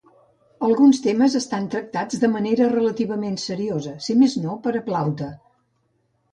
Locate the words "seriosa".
3.45-3.95